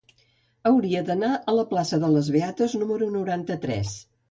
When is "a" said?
1.35-1.55